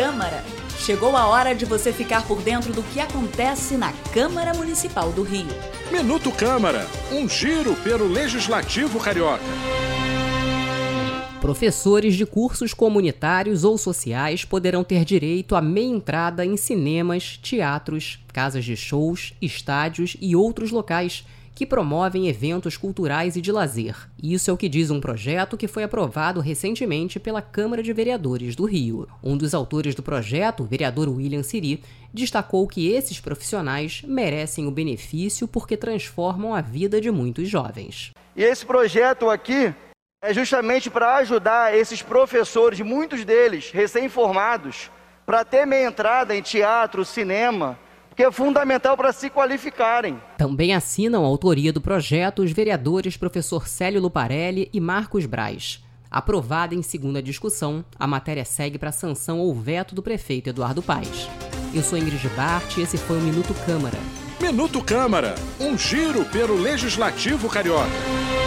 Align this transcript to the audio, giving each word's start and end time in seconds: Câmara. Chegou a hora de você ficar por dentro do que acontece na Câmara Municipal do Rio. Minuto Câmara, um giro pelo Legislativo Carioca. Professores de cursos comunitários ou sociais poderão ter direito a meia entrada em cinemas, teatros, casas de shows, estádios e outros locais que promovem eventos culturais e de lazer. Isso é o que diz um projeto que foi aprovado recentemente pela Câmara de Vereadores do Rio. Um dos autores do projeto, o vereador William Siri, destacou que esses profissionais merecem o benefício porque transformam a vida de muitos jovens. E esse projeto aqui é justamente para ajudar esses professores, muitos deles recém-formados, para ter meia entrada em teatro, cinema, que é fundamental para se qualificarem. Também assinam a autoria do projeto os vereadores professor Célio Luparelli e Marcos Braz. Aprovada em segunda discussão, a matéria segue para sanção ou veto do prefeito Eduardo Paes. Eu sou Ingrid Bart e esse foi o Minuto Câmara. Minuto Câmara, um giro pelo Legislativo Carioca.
Câmara. 0.00 0.42
Chegou 0.78 1.14
a 1.14 1.26
hora 1.26 1.54
de 1.54 1.66
você 1.66 1.92
ficar 1.92 2.26
por 2.26 2.40
dentro 2.40 2.72
do 2.72 2.82
que 2.82 2.98
acontece 2.98 3.76
na 3.76 3.92
Câmara 4.14 4.54
Municipal 4.54 5.12
do 5.12 5.22
Rio. 5.22 5.46
Minuto 5.92 6.32
Câmara, 6.32 6.86
um 7.12 7.28
giro 7.28 7.74
pelo 7.84 8.08
Legislativo 8.08 8.98
Carioca. 8.98 9.44
Professores 11.38 12.14
de 12.14 12.24
cursos 12.24 12.72
comunitários 12.72 13.62
ou 13.62 13.76
sociais 13.76 14.42
poderão 14.42 14.82
ter 14.82 15.04
direito 15.04 15.54
a 15.54 15.60
meia 15.60 15.90
entrada 15.90 16.46
em 16.46 16.56
cinemas, 16.56 17.36
teatros, 17.36 18.18
casas 18.32 18.64
de 18.64 18.78
shows, 18.78 19.34
estádios 19.38 20.16
e 20.18 20.34
outros 20.34 20.70
locais 20.70 21.26
que 21.60 21.66
promovem 21.66 22.26
eventos 22.26 22.78
culturais 22.78 23.36
e 23.36 23.40
de 23.42 23.52
lazer. 23.52 23.94
Isso 24.22 24.50
é 24.50 24.52
o 24.54 24.56
que 24.56 24.66
diz 24.66 24.90
um 24.90 24.98
projeto 24.98 25.58
que 25.58 25.68
foi 25.68 25.82
aprovado 25.82 26.40
recentemente 26.40 27.20
pela 27.20 27.42
Câmara 27.42 27.82
de 27.82 27.92
Vereadores 27.92 28.56
do 28.56 28.64
Rio. 28.64 29.06
Um 29.22 29.36
dos 29.36 29.52
autores 29.52 29.94
do 29.94 30.02
projeto, 30.02 30.62
o 30.62 30.66
vereador 30.66 31.06
William 31.10 31.42
Siri, 31.42 31.84
destacou 32.14 32.66
que 32.66 32.90
esses 32.90 33.20
profissionais 33.20 34.00
merecem 34.06 34.66
o 34.66 34.70
benefício 34.70 35.46
porque 35.46 35.76
transformam 35.76 36.54
a 36.54 36.62
vida 36.62 36.98
de 36.98 37.10
muitos 37.10 37.46
jovens. 37.46 38.10
E 38.34 38.42
esse 38.42 38.64
projeto 38.64 39.28
aqui 39.28 39.74
é 40.24 40.32
justamente 40.32 40.88
para 40.88 41.16
ajudar 41.16 41.76
esses 41.76 42.00
professores, 42.00 42.80
muitos 42.80 43.22
deles 43.22 43.70
recém-formados, 43.70 44.90
para 45.26 45.44
ter 45.44 45.66
meia 45.66 45.88
entrada 45.88 46.34
em 46.34 46.40
teatro, 46.40 47.04
cinema, 47.04 47.78
que 48.14 48.22
é 48.22 48.30
fundamental 48.30 48.96
para 48.96 49.12
se 49.12 49.30
qualificarem. 49.30 50.20
Também 50.36 50.74
assinam 50.74 51.24
a 51.24 51.26
autoria 51.26 51.72
do 51.72 51.80
projeto 51.80 52.42
os 52.42 52.52
vereadores 52.52 53.16
professor 53.16 53.66
Célio 53.66 54.00
Luparelli 54.00 54.68
e 54.72 54.80
Marcos 54.80 55.26
Braz. 55.26 55.82
Aprovada 56.10 56.74
em 56.74 56.82
segunda 56.82 57.22
discussão, 57.22 57.84
a 57.98 58.06
matéria 58.06 58.44
segue 58.44 58.78
para 58.78 58.90
sanção 58.90 59.38
ou 59.38 59.54
veto 59.54 59.94
do 59.94 60.02
prefeito 60.02 60.50
Eduardo 60.50 60.82
Paes. 60.82 61.28
Eu 61.72 61.82
sou 61.82 61.96
Ingrid 61.96 62.28
Bart 62.30 62.76
e 62.76 62.82
esse 62.82 62.98
foi 62.98 63.16
o 63.18 63.22
Minuto 63.22 63.54
Câmara. 63.64 63.98
Minuto 64.40 64.82
Câmara, 64.82 65.34
um 65.60 65.78
giro 65.78 66.24
pelo 66.24 66.56
Legislativo 66.56 67.48
Carioca. 67.48 68.39